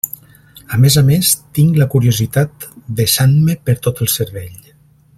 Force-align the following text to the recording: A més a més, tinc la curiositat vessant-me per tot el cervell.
A 0.77 0.79
més 0.85 0.95
a 1.01 1.03
més, 1.09 1.33
tinc 1.59 1.77
la 1.81 1.87
curiositat 1.97 2.67
vessant-me 3.01 3.59
per 3.69 3.77
tot 3.89 4.03
el 4.07 4.11
cervell. 4.19 4.61